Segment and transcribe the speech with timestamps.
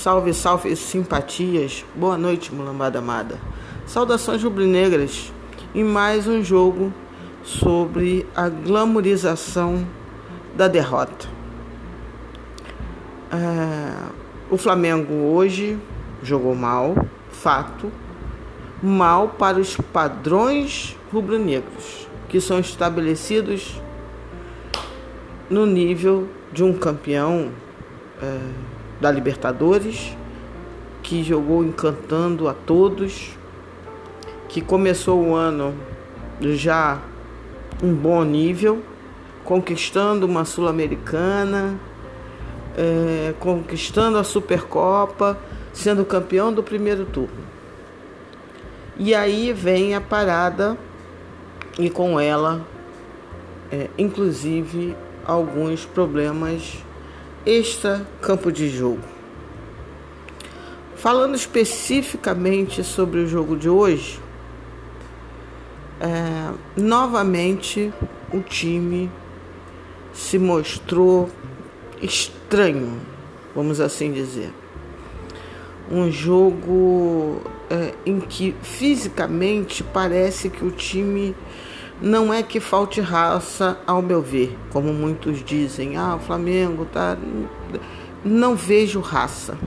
[0.00, 1.84] Salve, salve, simpatias.
[1.94, 3.38] Boa noite, mulambada amada.
[3.84, 5.30] Saudações rubro-negras
[5.74, 6.90] em mais um jogo
[7.44, 9.86] sobre a glamorização
[10.56, 11.28] da derrota.
[13.30, 14.10] É,
[14.50, 15.78] o Flamengo hoje
[16.22, 16.94] jogou mal,
[17.28, 17.92] fato,
[18.82, 23.78] mal para os padrões rubro-negros que são estabelecidos
[25.50, 27.50] no nível de um campeão
[28.22, 28.38] é,
[29.00, 30.16] da Libertadores,
[31.02, 33.30] que jogou encantando a todos,
[34.48, 35.74] que começou o ano
[36.40, 37.00] já
[37.82, 38.82] um bom nível,
[39.44, 41.78] conquistando uma Sul-Americana,
[42.76, 45.38] é, conquistando a Supercopa,
[45.72, 47.50] sendo campeão do primeiro turno.
[48.98, 50.76] E aí vem a parada
[51.78, 52.60] e com ela,
[53.72, 56.84] é, inclusive, alguns problemas
[57.44, 59.00] extra campo de jogo.
[60.96, 64.20] Falando especificamente sobre o jogo de hoje,
[66.00, 67.92] é, novamente
[68.32, 69.10] o time
[70.12, 71.30] se mostrou
[72.02, 73.00] estranho,
[73.54, 74.52] vamos assim dizer.
[75.90, 81.34] Um jogo é, em que fisicamente parece que o time
[82.00, 85.96] não é que falte raça, ao meu ver, como muitos dizem.
[85.96, 87.16] Ah, o Flamengo tá.
[88.24, 89.58] Não vejo raça,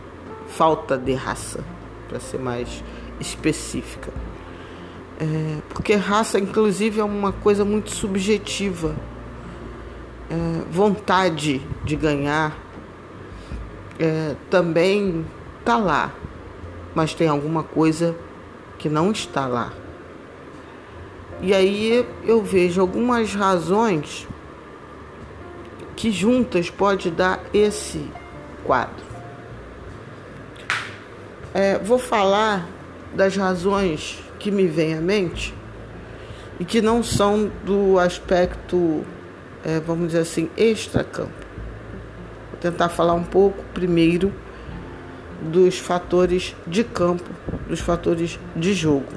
[0.47, 1.63] falta de raça,
[2.09, 2.83] para ser mais
[3.19, 4.11] específica.
[5.19, 8.95] É, porque raça, inclusive, é uma coisa muito subjetiva.
[10.29, 12.57] É, vontade de ganhar
[13.99, 15.23] é, também
[15.63, 16.11] tá lá,
[16.95, 18.15] mas tem alguma coisa
[18.79, 19.71] que não está lá.
[21.45, 24.25] E aí eu vejo algumas razões
[25.93, 28.09] que juntas pode dar esse
[28.63, 29.03] quadro.
[31.53, 32.65] É, vou falar
[33.13, 35.53] das razões que me vêm à mente
[36.61, 39.03] e que não são do aspecto,
[39.65, 41.45] é, vamos dizer assim, extra-campo.
[42.51, 44.33] Vou tentar falar um pouco primeiro
[45.41, 47.29] dos fatores de campo,
[47.67, 49.11] dos fatores de jogo.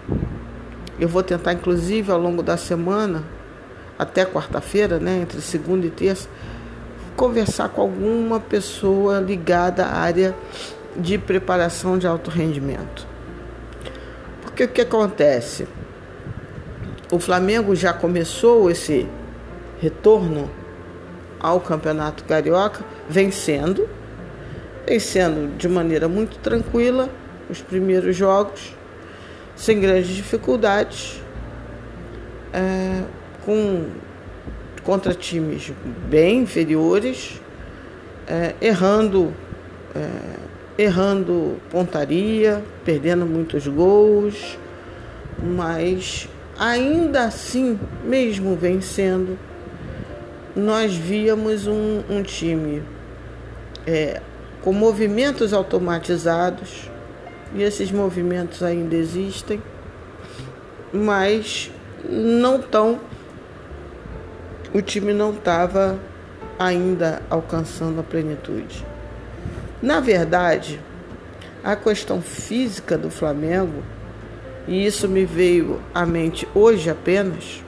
[0.98, 3.22] Eu vou tentar, inclusive, ao longo da semana,
[3.98, 6.28] até quarta-feira, né, entre segunda e terça,
[7.16, 10.34] conversar com alguma pessoa ligada à área
[10.96, 13.06] de preparação de alto rendimento.
[14.42, 15.66] Porque o que acontece?
[17.12, 19.06] O Flamengo já começou esse
[19.80, 20.50] retorno
[21.38, 23.86] ao Campeonato Carioca vencendo,
[24.86, 27.08] vencendo de maneira muito tranquila
[27.48, 28.75] os primeiros jogos
[29.56, 31.22] sem grandes dificuldades,
[32.53, 33.03] é,
[33.44, 33.87] com,
[34.84, 35.72] contra times
[36.09, 37.41] bem inferiores,
[38.28, 39.33] é, errando,
[39.94, 44.59] é, errando pontaria, perdendo muitos gols,
[45.43, 46.28] mas
[46.59, 49.38] ainda assim, mesmo vencendo,
[50.55, 52.83] nós víamos um, um time
[53.87, 54.21] é,
[54.62, 56.91] com movimentos automatizados
[57.54, 59.62] e esses movimentos ainda existem,
[60.92, 61.70] mas
[62.08, 63.00] não tão.
[64.74, 65.98] O time não estava
[66.58, 68.84] ainda alcançando a plenitude.
[69.82, 70.80] Na verdade,
[71.62, 73.82] a questão física do Flamengo,
[74.66, 77.62] e isso me veio à mente hoje apenas,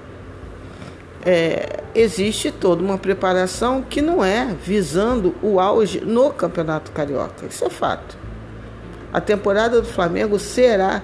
[1.25, 7.47] é, existe toda uma preparação que não é visando o auge no Campeonato Carioca.
[7.47, 8.17] Isso é fato.
[9.13, 11.03] A temporada do Flamengo será,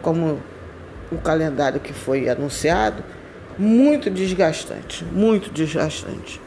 [0.00, 0.40] como
[1.10, 3.02] o calendário que foi anunciado,
[3.58, 6.40] muito desgastante, muito desgastante.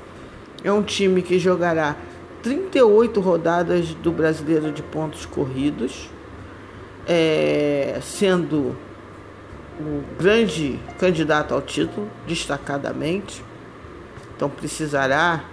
[0.63, 1.95] É um time que jogará
[2.41, 6.09] 38 rodadas do Brasileiro de pontos corridos,
[7.05, 8.75] é, sendo
[9.79, 13.43] o grande candidato ao título, destacadamente.
[14.35, 15.43] Então precisará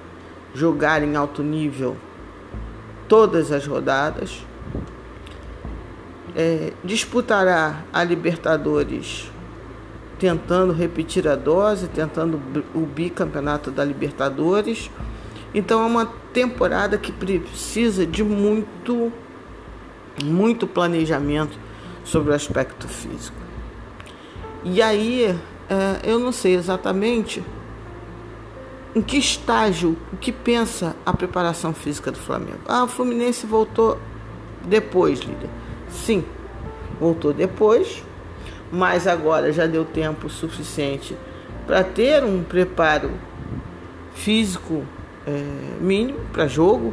[0.55, 1.97] jogar em alto nível
[3.09, 4.45] todas as rodadas
[6.35, 9.31] é, disputará a Libertadores
[10.19, 12.41] tentando repetir a dose, tentando
[12.75, 14.91] o bicampeonato da Libertadores.
[15.55, 19.13] Então é uma temporada que precisa de muito,
[20.23, 21.59] muito planejamento
[22.05, 23.37] sobre o aspecto físico.
[24.65, 25.37] E aí
[25.69, 27.43] é, eu não sei exatamente
[28.95, 32.61] em que estágio, o que pensa a preparação física do Flamengo.
[32.67, 33.99] Ah, o Fluminense voltou
[34.65, 35.51] depois, Lídia.
[35.95, 36.25] Sim,
[37.01, 38.03] voltou depois,
[38.71, 41.17] mas agora já deu tempo suficiente
[41.67, 43.11] para ter um preparo
[44.15, 44.85] físico
[45.27, 45.43] é,
[45.81, 46.93] mínimo para jogo.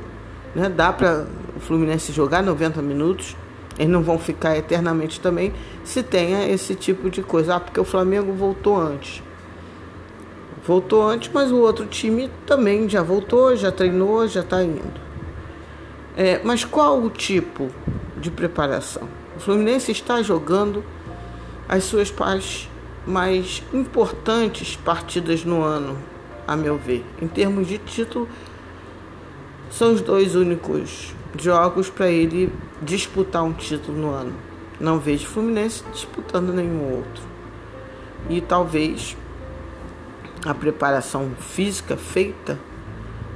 [0.56, 0.70] Né?
[0.70, 3.36] Dá para o Fluminense jogar 90 minutos.
[3.78, 5.54] Eles não vão ficar eternamente também
[5.84, 7.56] se tenha esse tipo de coisa.
[7.56, 9.24] Ah, porque o Flamengo voltou antes.
[10.66, 15.02] Voltou antes, mas o outro time também já voltou, já treinou, já está indo.
[16.16, 17.70] É, mas qual o tipo
[18.22, 19.10] de preparação?
[19.36, 20.84] O Fluminense está jogando
[21.68, 22.70] as suas partes
[23.06, 25.98] mais importantes partidas no ano,
[26.48, 27.04] a meu ver.
[27.22, 28.30] Em termos de título,
[29.70, 34.34] são os dois únicos jogos para ele disputar um título no ano.
[34.80, 37.24] Não vejo Fluminense disputando nenhum outro.
[38.30, 39.18] E talvez
[40.46, 42.60] a preparação física feita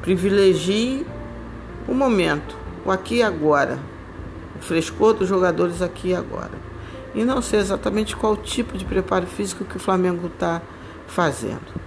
[0.01, 1.05] privilegie
[1.87, 2.55] o momento,
[2.85, 3.79] o aqui e agora,
[4.55, 6.51] o frescor dos jogadores aqui e agora.
[7.13, 10.61] E não sei exatamente qual tipo de preparo físico que o Flamengo está
[11.07, 11.85] fazendo.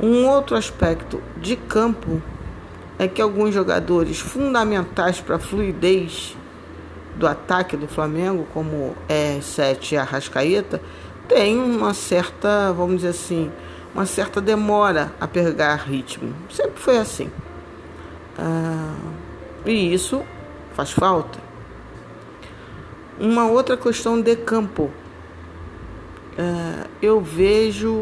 [0.00, 2.22] Um outro aspecto de campo
[2.98, 6.36] é que alguns jogadores fundamentais para a fluidez
[7.16, 10.80] do ataque do Flamengo, como R7 e Arrascaeta,
[11.28, 13.50] têm uma certa, vamos dizer assim,
[13.94, 16.34] uma certa demora a pegar ritmo.
[16.48, 17.30] Sempre foi assim.
[18.38, 18.94] Ah,
[19.66, 20.22] e isso
[20.72, 21.49] faz falta.
[23.20, 24.90] Uma outra questão de campo.
[26.38, 27.92] Ah, eu vejo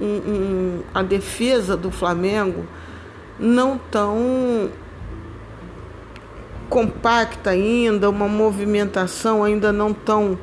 [0.00, 2.66] um, um, a defesa do Flamengo
[3.38, 4.68] não tão
[6.68, 10.36] compacta ainda, uma movimentação ainda não tão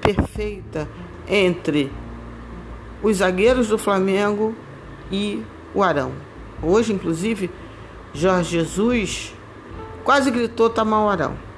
[0.00, 0.88] perfeita
[1.28, 1.92] entre
[3.02, 4.54] os zagueiros do Flamengo
[5.12, 5.42] e
[5.72, 6.12] o Arão.
[6.62, 7.50] Hoje, inclusive,
[8.12, 9.34] Jorge Jesus
[10.02, 11.49] quase gritou tá Arão.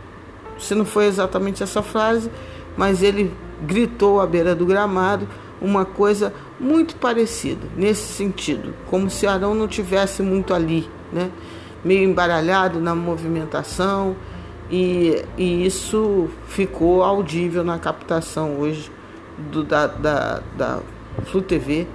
[0.62, 2.30] Se não foi exatamente essa frase,
[2.76, 3.32] mas ele
[3.62, 5.28] gritou à beira do gramado
[5.60, 11.30] uma coisa muito parecida nesse sentido, como se Arão não tivesse muito ali, né?
[11.84, 14.16] meio embaralhado na movimentação
[14.70, 18.90] e, e isso ficou audível na captação hoje
[19.50, 20.80] do, da, da, da
[21.24, 21.86] Flu TV,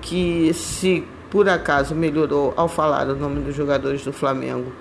[0.00, 4.72] que se por acaso melhorou ao falar o nome dos jogadores do Flamengo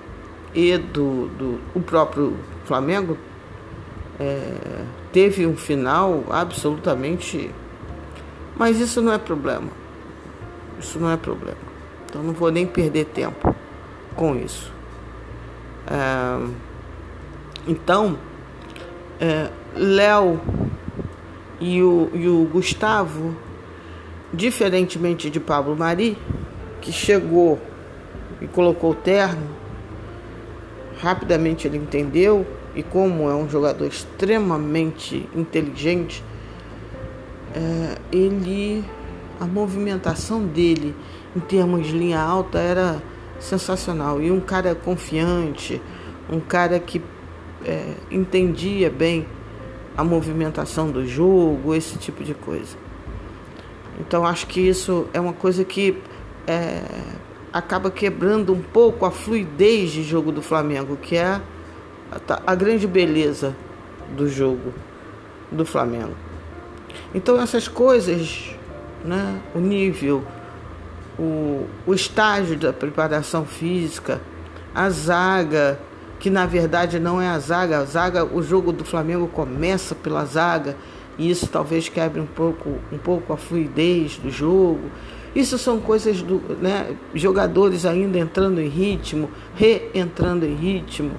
[0.53, 2.35] e do, do o próprio
[2.67, 3.17] Flamengo,
[4.19, 7.49] é, teve um final absolutamente.
[8.55, 9.69] Mas isso não é problema.
[10.79, 11.57] Isso não é problema.
[12.05, 13.55] Então não vou nem perder tempo
[14.15, 14.71] com isso.
[15.87, 16.67] É,
[17.67, 18.17] então,
[19.19, 20.41] é, Léo
[21.59, 23.35] e o, e o Gustavo,
[24.33, 26.17] diferentemente de Pablo Mari,
[26.81, 27.59] que chegou
[28.41, 29.47] e colocou o terno,
[30.99, 32.45] rapidamente ele entendeu
[32.77, 36.23] e como é um jogador extremamente inteligente,
[37.55, 38.85] é, ele
[39.39, 40.95] a movimentação dele
[41.35, 43.01] em termos de linha alta era
[43.39, 45.81] sensacional e um cara confiante,
[46.31, 47.01] um cara que
[47.65, 49.25] é, entendia bem
[49.97, 52.77] a movimentação do jogo, esse tipo de coisa.
[53.99, 55.97] Então acho que isso é uma coisa que
[56.45, 56.83] é,
[57.51, 61.41] acaba quebrando um pouco a fluidez de jogo do Flamengo, que é
[62.11, 63.55] a, a grande beleza
[64.15, 64.73] do jogo
[65.51, 66.15] do Flamengo.
[67.13, 68.55] Então essas coisas,
[69.03, 70.23] né, o nível,
[71.17, 74.21] o, o estágio da preparação física,
[74.73, 75.79] a zaga,
[76.19, 77.79] que na verdade não é a zaga.
[77.79, 80.75] A zaga, o jogo do Flamengo começa pela zaga
[81.17, 84.91] e isso talvez quebre um pouco, um pouco a fluidez do jogo.
[85.35, 91.11] Isso são coisas do, né, jogadores ainda entrando em ritmo, reentrando em ritmo.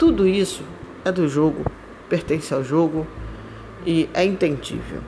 [0.00, 0.62] Tudo isso
[1.04, 1.62] é do jogo,
[2.08, 3.06] pertence ao jogo
[3.84, 5.02] e é entendível.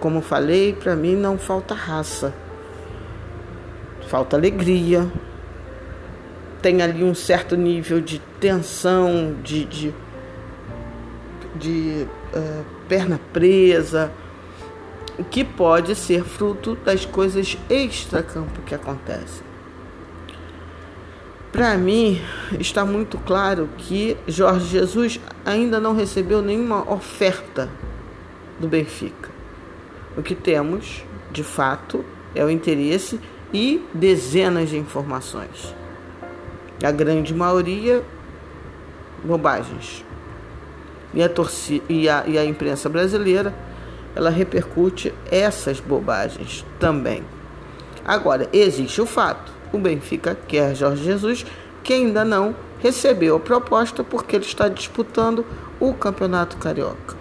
[0.00, 2.34] Como falei, para mim não falta raça,
[4.06, 5.10] falta alegria,
[6.60, 9.94] tem ali um certo nível de tensão, de, de,
[11.56, 14.12] de uh, perna presa,
[15.30, 19.47] que pode ser fruto das coisas extra-campo que acontecem.
[21.52, 22.20] Para mim,
[22.60, 27.70] está muito claro que Jorge Jesus ainda não recebeu nenhuma oferta
[28.60, 29.30] do Benfica.
[30.16, 33.18] O que temos, de fato, é o interesse
[33.52, 35.74] e dezenas de informações.
[36.84, 38.02] A grande maioria,
[39.24, 40.04] bobagens.
[41.14, 43.54] E a, torcida, e a, e a imprensa brasileira,
[44.14, 47.24] ela repercute essas bobagens também.
[48.04, 51.46] Agora, existe o fato: o Benfica quer Jorge Jesus,
[51.82, 55.44] que ainda não recebeu a proposta porque ele está disputando
[55.80, 57.16] o Campeonato Carioca.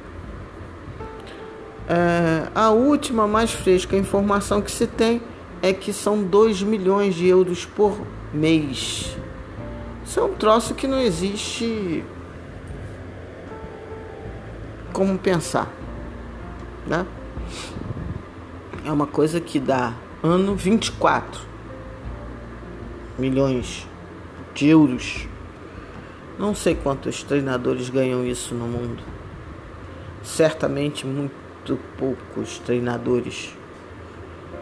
[1.88, 5.22] É, a última, mais fresca informação que se tem
[5.62, 7.98] é que são 2 milhões de euros por
[8.34, 9.18] mês
[10.06, 12.04] Isso é um troço que não existe
[14.92, 15.72] como pensar,
[16.86, 17.06] né?
[18.86, 21.42] É uma coisa que dá ano 24
[23.18, 23.88] milhões
[24.54, 25.28] de euros.
[26.38, 29.02] Não sei quantos treinadores ganham isso no mundo.
[30.24, 33.56] Certamente muito poucos treinadores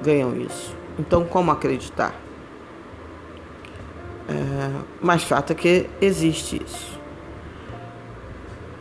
[0.01, 0.75] ganham isso.
[0.97, 2.15] Então, como acreditar?
[4.27, 6.99] É, mas fato é que existe isso.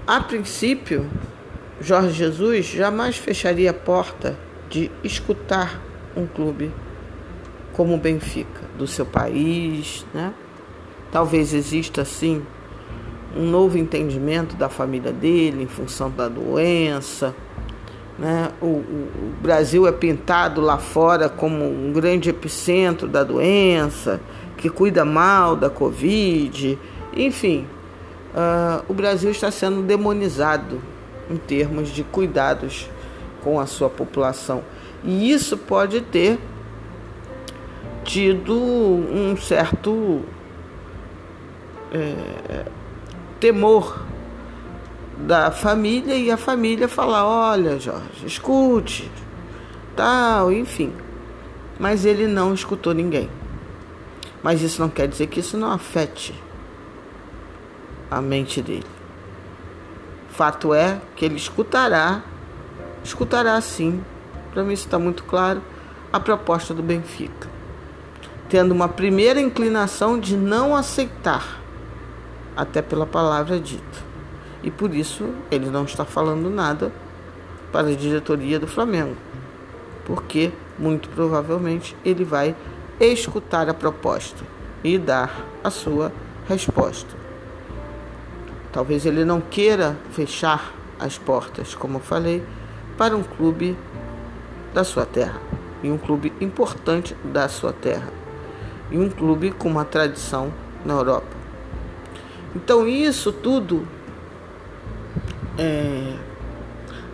[0.06, 1.10] A princípio,
[1.80, 4.38] Jorge Jesus jamais fecharia a porta
[4.70, 5.80] de escutar
[6.16, 6.70] um clube
[7.74, 10.32] como o Benfica, do seu país, né?
[11.12, 12.42] Talvez exista sim
[13.36, 17.34] um novo entendimento da família dele em função da doença.
[18.18, 18.50] Né?
[18.60, 24.20] O, o, o Brasil é pintado lá fora como um grande epicentro da doença,
[24.56, 26.78] que cuida mal da Covid.
[27.16, 27.66] Enfim,
[28.34, 30.80] uh, o Brasil está sendo demonizado
[31.30, 32.88] em termos de cuidados
[33.42, 34.62] com a sua população.
[35.02, 36.38] E isso pode ter
[38.04, 40.22] tido um certo
[41.92, 42.66] é,
[43.40, 44.04] temor
[45.18, 49.10] da família e a família falar: olha, Jorge, escute,
[49.96, 50.92] tal, enfim.
[51.78, 53.28] Mas ele não escutou ninguém.
[54.42, 56.34] Mas isso não quer dizer que isso não afete
[58.10, 58.86] a mente dele.
[60.28, 62.22] Fato é que ele escutará,
[63.02, 64.02] escutará sim,
[64.52, 65.62] para mim isso está muito claro,
[66.12, 67.48] a proposta do Benfica,
[68.48, 71.60] tendo uma primeira inclinação de não aceitar,
[72.56, 74.04] até pela palavra dita.
[74.62, 76.92] E por isso ele não está falando nada
[77.72, 79.16] para a diretoria do Flamengo,
[80.04, 82.54] porque muito provavelmente ele vai
[83.00, 84.44] escutar a proposta
[84.82, 86.12] e dar a sua
[86.48, 87.14] resposta.
[88.72, 92.44] Talvez ele não queira fechar as portas, como eu falei,
[92.96, 93.76] para um clube
[94.72, 95.40] da sua terra
[95.82, 98.23] e um clube importante da sua terra
[98.90, 100.52] e um clube com uma tradição
[100.84, 101.34] na Europa.
[102.54, 103.86] Então isso tudo
[105.58, 106.14] é,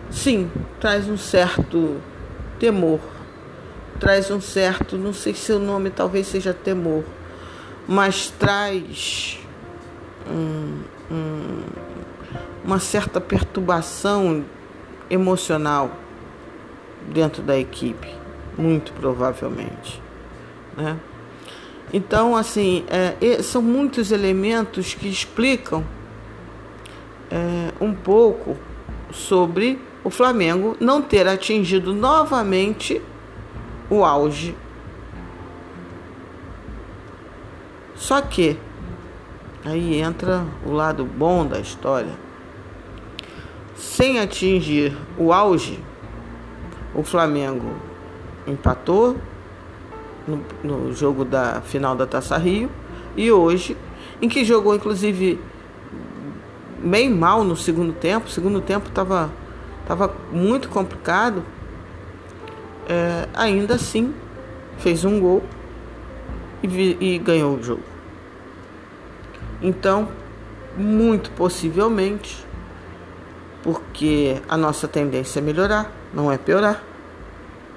[0.09, 0.49] sim
[0.79, 1.97] traz um certo
[2.59, 2.99] temor
[4.01, 7.03] traz um certo, não sei se o nome talvez seja temor,
[7.87, 9.39] mas traz
[10.27, 11.61] um, um,
[12.65, 14.43] uma certa perturbação
[15.07, 15.91] emocional
[17.13, 18.11] dentro da equipe,
[18.57, 20.01] muito provavelmente,
[20.75, 20.97] né?
[21.93, 25.83] Então, assim, é, são muitos elementos que explicam
[27.29, 28.57] é, um pouco
[29.11, 33.01] sobre o Flamengo não ter atingido novamente
[33.89, 34.55] o auge.
[37.95, 38.57] Só que
[39.65, 42.13] aí entra o lado bom da história.
[43.75, 45.79] Sem atingir o auge,
[46.95, 47.75] o Flamengo
[48.47, 49.17] empatou
[50.27, 52.69] no, no, jogo da final da Taça Rio
[53.15, 53.77] e hoje,
[54.21, 55.39] em que jogou inclusive
[56.83, 58.27] bem mal no segundo tempo.
[58.27, 59.29] O segundo tempo estava
[59.87, 61.43] tava muito complicado
[62.87, 64.13] é, ainda assim
[64.77, 65.43] fez um gol
[66.61, 67.83] e, vi, e ganhou o jogo.
[69.61, 70.09] Então,
[70.75, 72.45] muito possivelmente,
[73.63, 76.83] porque a nossa tendência é melhorar, não é piorar,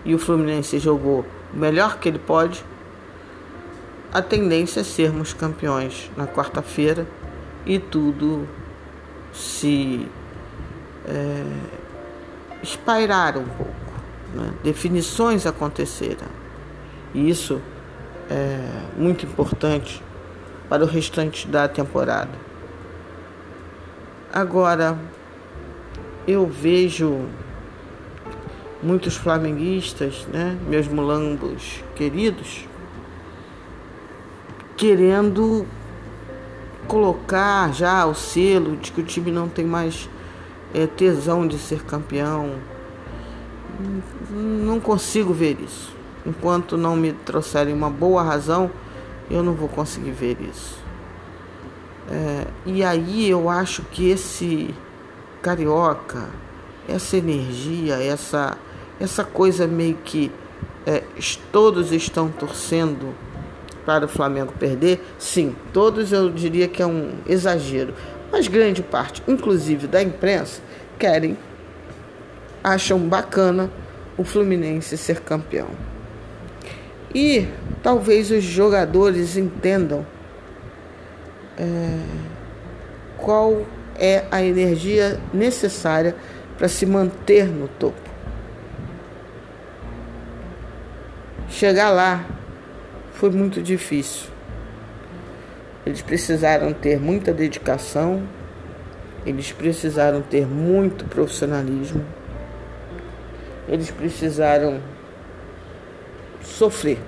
[0.05, 1.25] e o Fluminense jogou
[1.55, 2.65] melhor que ele pode,
[4.13, 7.07] a tendência é sermos campeões na quarta-feira
[7.67, 8.49] e tudo
[9.33, 10.09] se
[11.07, 11.45] é,
[12.63, 13.85] espairar um pouco
[14.35, 14.53] né?
[14.63, 16.27] definições aconteceram.
[17.15, 17.61] E isso
[18.31, 18.59] é
[18.97, 20.03] muito importante
[20.69, 22.33] para o restante da temporada.
[24.33, 24.99] Agora,
[26.27, 27.29] eu vejo
[28.85, 32.69] muitos flamenguistas, né, meus mulambos queridos,
[34.77, 35.67] querendo
[36.87, 40.09] colocar já o selo de que o time não tem mais
[40.75, 42.57] é, tesão de ser campeão,
[44.31, 45.93] não consigo ver isso.
[46.27, 48.71] Enquanto não me trouxerem uma boa razão,
[49.31, 50.79] eu não vou conseguir ver isso.
[52.11, 54.75] É, e aí eu acho que esse
[55.41, 56.29] carioca,
[56.89, 58.57] essa energia, essa,
[59.01, 60.31] essa coisa meio que
[60.87, 61.03] é,
[61.53, 63.15] todos estão torcendo
[63.85, 67.95] para o Flamengo perder, sim, todos eu diria que é um exagero,
[68.33, 70.63] mas grande parte, inclusive da imprensa,
[70.99, 71.37] querem
[72.63, 73.71] acham bacana
[74.17, 75.69] o Fluminense ser campeão.
[77.15, 77.47] E
[77.83, 80.05] talvez os jogadores entendam
[81.59, 81.99] é,
[83.19, 86.17] qual é a energia necessária
[86.59, 88.04] para se manter no topo.
[91.55, 92.27] Chegar lá
[93.13, 94.29] foi muito difícil.
[95.87, 98.25] Eles precisaram ter muita dedicação,
[99.25, 102.05] eles precisaram ter muito profissionalismo,
[103.69, 104.81] eles precisaram
[106.43, 106.99] sofrer.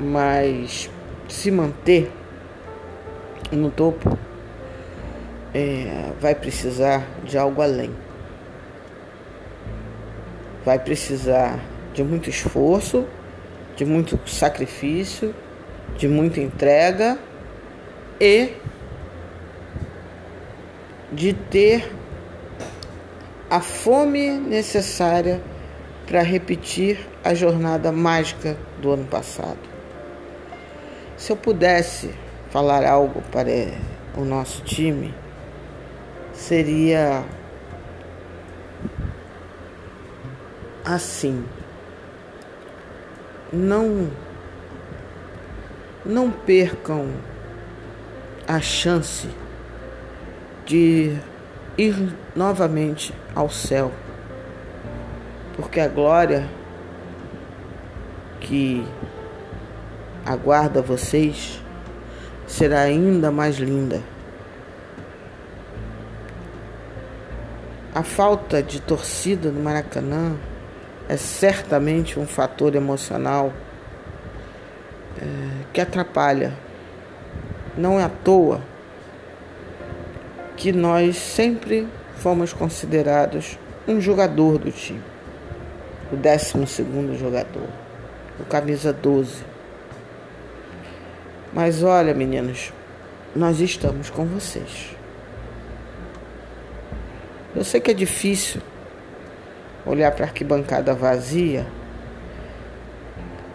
[0.00, 0.88] Mas
[1.28, 2.10] se manter
[3.52, 4.18] no topo
[5.52, 8.05] é, vai precisar de algo além.
[10.66, 11.60] Vai precisar
[11.94, 13.06] de muito esforço,
[13.76, 15.32] de muito sacrifício,
[15.96, 17.16] de muita entrega
[18.20, 18.50] e
[21.12, 21.88] de ter
[23.48, 25.40] a fome necessária
[26.04, 29.60] para repetir a jornada mágica do ano passado.
[31.16, 32.10] Se eu pudesse
[32.50, 33.50] falar algo para
[34.16, 35.14] o nosso time,
[36.32, 37.24] seria
[40.86, 41.44] assim.
[43.52, 44.10] Não
[46.04, 47.08] não percam
[48.46, 49.28] a chance
[50.64, 51.16] de
[51.76, 53.90] ir novamente ao céu,
[55.56, 56.48] porque a glória
[58.38, 58.86] que
[60.24, 61.60] aguarda vocês
[62.46, 64.00] será ainda mais linda.
[67.92, 70.36] A falta de torcida no Maracanã
[71.08, 73.52] é certamente um fator emocional
[75.20, 75.24] é,
[75.72, 76.52] que atrapalha.
[77.76, 78.60] Não é à toa
[80.56, 81.86] que nós sempre
[82.16, 85.02] fomos considerados um jogador do time,
[86.10, 87.68] o 12 segundo jogador,
[88.40, 89.44] o camisa 12.
[91.52, 92.72] Mas olha, meninos,
[93.34, 94.96] nós estamos com vocês.
[97.54, 98.60] Eu sei que é difícil
[99.86, 101.66] olhar para a arquibancada vazia,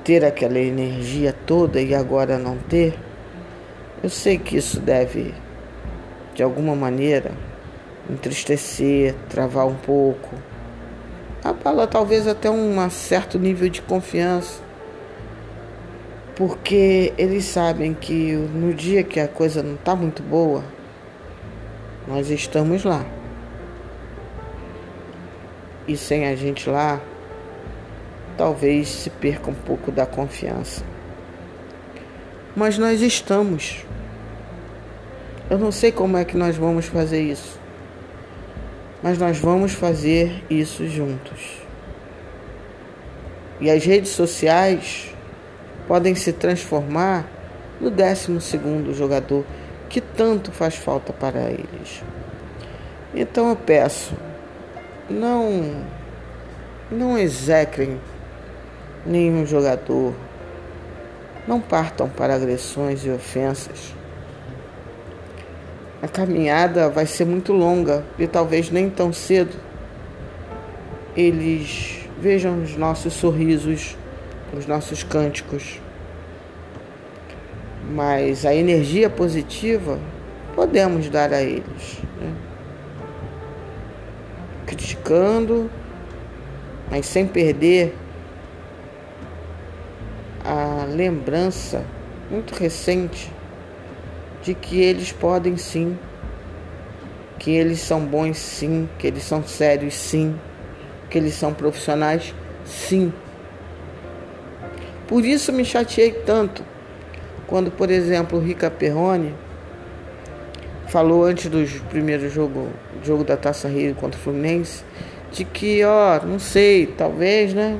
[0.04, 2.98] ter aquela energia toda e agora não ter.
[4.02, 5.34] Eu sei que isso deve,
[6.34, 7.32] de alguma maneira,
[8.10, 10.30] entristecer, travar um pouco.
[11.44, 14.62] Abala talvez até um certo nível de confiança.
[16.36, 20.64] Porque eles sabem que no dia que a coisa não está muito boa,
[22.08, 23.06] nós estamos lá.
[25.92, 27.02] E sem a gente lá,
[28.38, 30.86] talvez se perca um pouco da confiança.
[32.56, 33.86] Mas nós estamos.
[35.50, 37.60] Eu não sei como é que nós vamos fazer isso.
[39.04, 41.58] Mas nós vamos fazer isso juntos.
[43.60, 45.14] E as redes sociais
[45.90, 47.28] podem se transformar
[47.82, 49.44] no 12 segundo jogador
[49.90, 52.02] que tanto faz falta para eles.
[53.14, 54.16] Então eu peço
[55.12, 55.84] não
[56.92, 58.00] não execrem
[59.06, 60.14] nenhum jogador.
[61.48, 63.96] Não partam para agressões e ofensas.
[66.02, 69.56] A caminhada vai ser muito longa e talvez nem tão cedo
[71.16, 73.96] eles vejam os nossos sorrisos,
[74.58, 75.80] os nossos cânticos.
[77.94, 80.00] Mas a energia positiva
[80.56, 82.00] podemos dar a eles.
[82.20, 82.51] Né?
[84.72, 85.70] Criticando,
[86.90, 87.94] mas sem perder
[90.46, 91.86] a lembrança
[92.30, 93.30] muito recente
[94.42, 96.00] de que eles podem sim,
[97.38, 100.40] que eles são bons sim, que eles são sérios sim,
[101.10, 103.12] que eles são profissionais sim.
[105.06, 106.64] Por isso me chateei tanto
[107.46, 109.36] quando, por exemplo, Rica Perrone
[110.92, 112.68] falou antes do primeiro jogo,
[113.02, 114.84] jogo da Taça Rio contra o Fluminense,
[115.32, 117.80] de que, ó, não sei, talvez, né,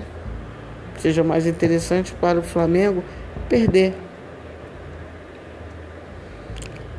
[0.98, 3.04] seja mais interessante para o Flamengo
[3.50, 3.94] perder.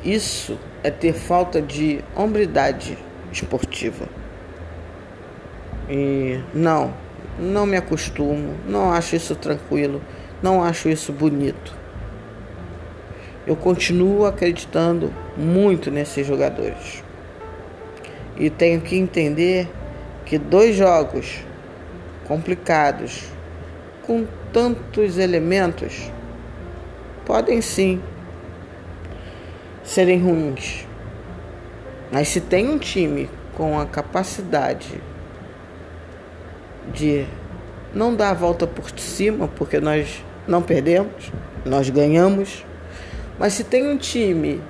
[0.04, 2.98] Isso é ter falta de hombridade
[3.32, 4.06] esportiva.
[5.88, 6.92] E não,
[7.38, 10.02] não me acostumo, não acho isso tranquilo,
[10.42, 11.81] não acho isso bonito
[13.46, 17.02] eu continuo acreditando muito nesses jogadores.
[18.36, 19.68] E tenho que entender
[20.24, 21.44] que dois jogos
[22.26, 23.24] complicados,
[24.06, 26.10] com tantos elementos,
[27.26, 28.00] podem sim
[29.82, 30.86] serem ruins.
[32.10, 35.00] Mas se tem um time com a capacidade
[36.92, 37.26] de
[37.94, 41.32] não dar a volta por cima, porque nós não perdemos,
[41.64, 42.64] nós ganhamos
[43.42, 44.62] Mas se tem um time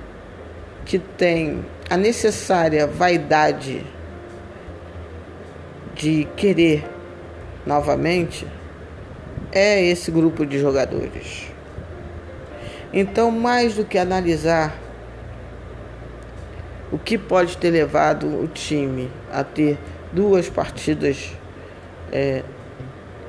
[0.83, 3.85] que tem a necessária vaidade
[5.93, 6.83] de querer
[7.67, 8.47] novamente,
[9.51, 11.51] é esse grupo de jogadores.
[12.91, 14.75] Então, mais do que analisar
[16.91, 19.77] o que pode ter levado o time a ter
[20.11, 21.31] duas partidas
[22.11, 22.41] é,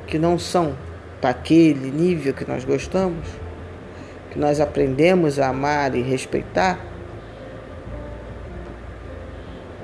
[0.06, 0.74] que não são
[1.20, 3.43] daquele nível que nós gostamos,
[4.34, 6.76] que nós aprendemos a amar e respeitar,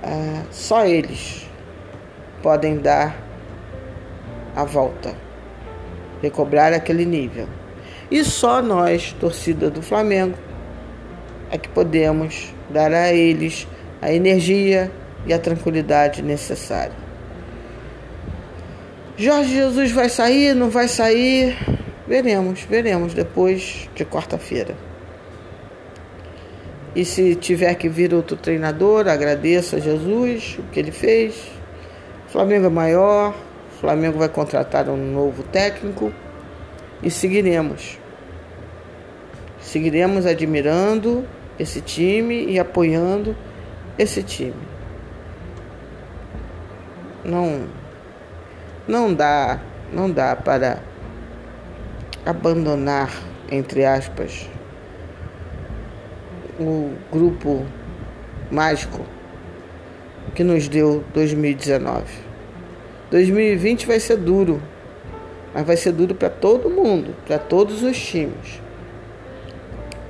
[0.02, 1.48] é, só eles
[2.42, 3.16] podem dar
[4.56, 5.14] a volta,
[6.20, 7.46] recobrar aquele nível.
[8.10, 10.36] E só nós, torcida do Flamengo,
[11.48, 13.68] é que podemos dar a eles
[14.02, 14.90] a energia
[15.26, 16.96] e a tranquilidade necessária.
[19.16, 21.56] Jorge Jesus vai sair, não vai sair?
[22.10, 24.74] Veremos, veremos depois de quarta-feira.
[26.92, 31.40] E se tiver que vir outro treinador, agradeço a Jesus o que ele fez.
[32.26, 36.12] Flamengo é maior, o Flamengo vai contratar um novo técnico
[37.00, 37.96] e seguiremos.
[39.60, 41.24] Seguiremos admirando
[41.60, 43.36] esse time e apoiando
[43.96, 44.60] esse time.
[47.24, 47.68] Não
[48.88, 49.60] não dá,
[49.92, 50.89] não dá para
[52.24, 53.10] abandonar
[53.50, 54.48] entre aspas
[56.58, 57.64] o grupo
[58.50, 59.04] mágico
[60.34, 62.04] que nos deu 2019.
[63.10, 64.62] 2020 vai ser duro,
[65.52, 68.60] mas vai ser duro para todo mundo, para todos os times.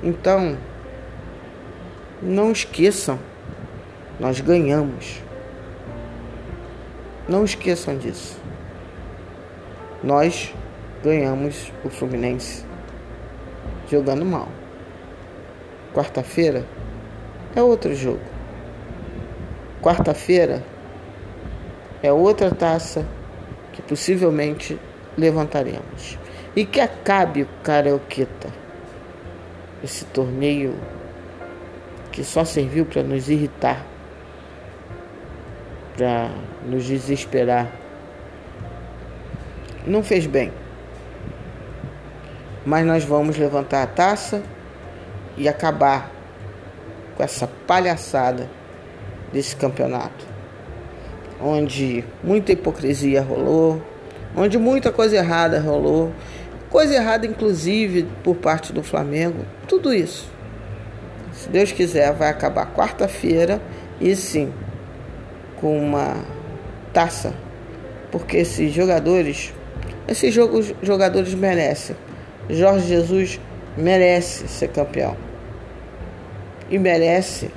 [0.03, 0.57] Então,
[2.21, 3.17] não esqueçam,
[4.19, 5.21] nós ganhamos.
[7.27, 8.37] Não esqueçam disso.
[10.03, 10.53] Nós
[11.03, 12.63] ganhamos o Fluminense
[13.89, 14.47] jogando mal.
[15.93, 16.65] Quarta-feira
[17.55, 18.21] é outro jogo.
[19.81, 20.63] Quarta-feira
[22.01, 23.05] é outra taça
[23.73, 24.79] que possivelmente
[25.17, 26.17] levantaremos.
[26.55, 28.49] E que acabe o Carioqueta.
[29.83, 30.75] Esse torneio
[32.11, 33.85] que só serviu para nos irritar,
[35.97, 36.29] para
[36.65, 37.71] nos desesperar.
[39.87, 40.51] Não fez bem.
[42.65, 44.43] Mas nós vamos levantar a taça
[45.37, 46.11] e acabar
[47.15, 48.49] com essa palhaçada
[49.31, 50.25] desse campeonato,
[51.41, 53.81] onde muita hipocrisia rolou,
[54.35, 56.11] onde muita coisa errada rolou,
[56.69, 60.29] coisa errada inclusive por parte do Flamengo, tudo isso.
[61.33, 63.61] Se Deus quiser, vai acabar quarta-feira
[63.99, 64.53] e sim
[65.59, 66.17] com uma
[66.91, 67.33] taça,
[68.11, 69.53] porque esses jogadores,
[70.07, 71.95] esses jogos, jogadores merecem.
[72.51, 73.39] Jorge Jesus
[73.77, 75.15] merece ser campeão
[76.69, 77.49] e merece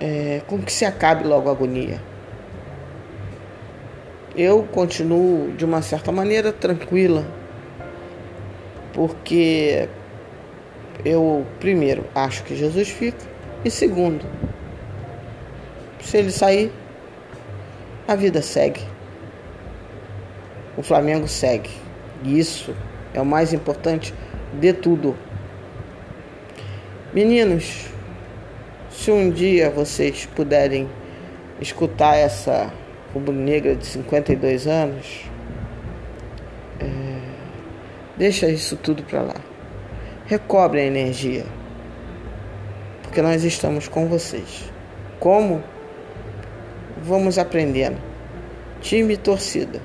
[0.00, 2.00] é, com que se acabe logo a agonia.
[4.34, 7.26] Eu continuo de uma certa maneira tranquila,
[8.94, 9.86] porque
[11.04, 13.26] eu primeiro acho que Jesus fica
[13.62, 14.24] e segundo,
[16.00, 16.72] se ele sair,
[18.08, 18.80] a vida segue.
[20.78, 21.70] O Flamengo segue.
[22.24, 22.74] Isso
[23.14, 24.14] é o mais importante
[24.52, 25.16] de tudo.
[27.12, 27.86] Meninos,
[28.90, 30.88] se um dia vocês puderem
[31.60, 32.72] escutar essa
[33.12, 35.24] rubro-negra de 52 anos,
[36.78, 36.86] é,
[38.16, 39.34] deixa isso tudo para lá.
[40.26, 41.44] Recobre a energia,
[43.02, 44.70] porque nós estamos com vocês.
[45.18, 45.62] Como?
[47.02, 47.98] Vamos aprendendo.
[48.80, 49.80] Time e torcida.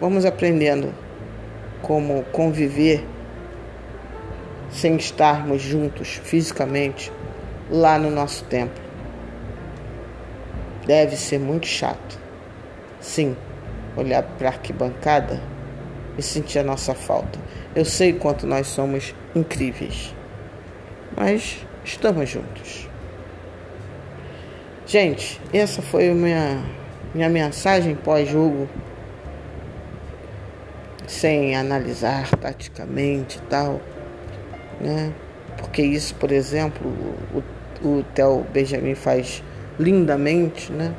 [0.00, 0.94] Vamos aprendendo
[1.82, 3.06] como conviver
[4.70, 7.12] sem estarmos juntos fisicamente
[7.70, 8.82] lá no nosso templo.
[10.86, 12.18] Deve ser muito chato.
[12.98, 13.36] Sim,
[13.94, 15.42] olhar para a arquibancada
[16.16, 17.38] e sentir a nossa falta.
[17.74, 20.14] Eu sei quanto nós somos incríveis,
[21.16, 22.88] mas estamos juntos.
[24.86, 26.64] Gente, essa foi a minha,
[27.14, 28.68] minha mensagem pós-jogo,
[31.10, 33.80] sem analisar taticamente e tal
[34.80, 35.12] né?
[35.58, 36.90] Porque isso, por exemplo,
[37.34, 37.42] o,
[37.86, 39.44] o Theo Benjamin faz
[39.78, 40.94] lindamente, né?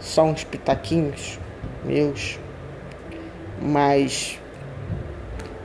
[0.00, 1.38] Só uns pitaquinhos
[1.84, 2.38] meus,
[3.62, 4.40] mas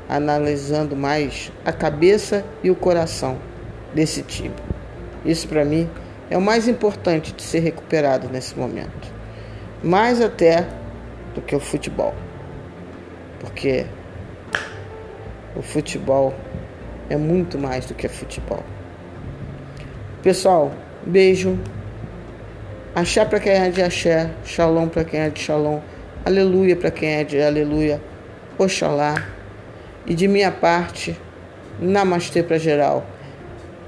[0.08, 3.38] analisando mais a cabeça e o coração
[3.94, 4.56] desse time.
[5.26, 5.90] Isso para mim
[6.30, 9.12] é o mais importante de ser recuperado nesse momento.
[9.84, 10.68] Mais até
[11.34, 12.14] do que o futebol.
[13.44, 13.86] Porque
[15.56, 16.34] O futebol
[17.10, 18.64] é muito mais do que futebol.
[20.24, 20.72] Pessoal,
[21.06, 21.60] beijo.
[22.96, 25.80] Axé para quem é de axé, shalom para quem é de shalom,
[26.26, 28.02] aleluia para quem é de aleluia,
[28.58, 29.28] oxalá.
[30.08, 31.16] E de minha parte,
[31.80, 33.06] namastê para geral.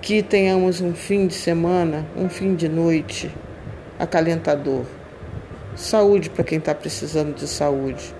[0.01, 3.31] Que tenhamos um fim de semana, um fim de noite
[3.97, 4.85] acalentador.
[5.75, 8.13] Saúde para quem está precisando de saúde.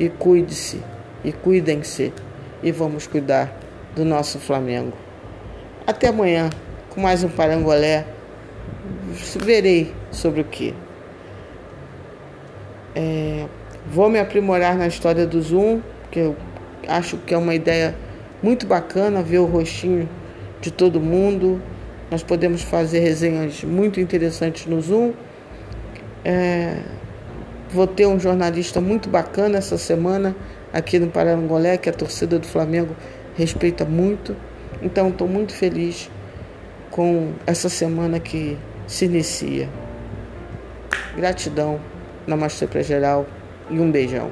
[0.00, 0.80] E cuide-se,
[1.22, 2.10] e cuidem-se,
[2.62, 3.54] e vamos cuidar
[3.94, 4.96] do nosso Flamengo.
[5.86, 6.48] Até amanhã
[6.88, 8.06] com mais um Parangolé.
[9.36, 10.74] Verei sobre o que.
[12.96, 13.46] É,
[13.86, 16.36] vou me aprimorar na história do Zoom, que eu
[16.88, 17.94] acho que é uma ideia
[18.42, 20.08] muito bacana ver o rostinho
[20.62, 21.60] de todo mundo.
[22.10, 25.12] Nós podemos fazer resenhas muito interessantes no Zoom.
[26.24, 26.78] É,
[27.72, 30.34] vou ter um jornalista muito bacana essa semana
[30.72, 32.96] aqui no Parangolé, que a torcida do Flamengo
[33.34, 34.36] respeita muito.
[34.82, 36.10] Então estou muito feliz
[36.90, 39.68] com essa semana que se inicia.
[41.16, 41.80] Gratidão,
[42.26, 43.26] namastê para geral
[43.70, 44.30] e um beijão.